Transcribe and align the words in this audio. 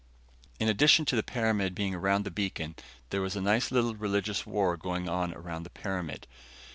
In 0.59 0.67
addition 0.67 1.05
to 1.05 1.15
the 1.15 1.21
pyramid 1.21 1.75
being 1.75 1.93
around 1.93 2.23
the 2.23 2.31
beacon, 2.31 2.73
there 3.11 3.21
was 3.21 3.35
a 3.35 3.39
nice 3.41 3.69
little 3.69 3.93
religious 3.93 4.47
war 4.47 4.75
going 4.75 5.07
on 5.07 5.31
around 5.35 5.61
the 5.61 5.69
pyramid. 5.69 6.25